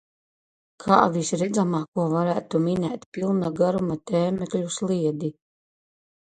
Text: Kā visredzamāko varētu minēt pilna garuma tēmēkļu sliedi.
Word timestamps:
Kā 0.85 0.95
visredzamāko 1.17 2.07
varētu 2.15 2.63
minēt 2.65 3.07
pilna 3.19 3.55
garuma 3.61 4.01
tēmēkļu 4.15 4.75
sliedi. 4.81 5.35